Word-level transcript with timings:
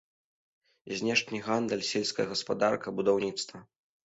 Знешні 1.01 1.43
гандаль, 1.47 1.85
сельская 1.91 2.27
гаспадарка, 2.33 2.87
будаўніцтва. 3.03 3.57